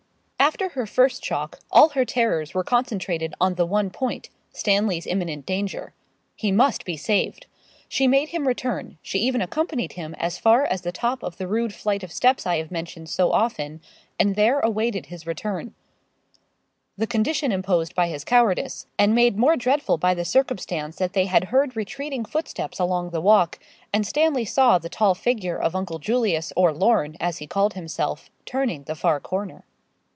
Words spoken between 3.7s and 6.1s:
point Stanley's imminent danger.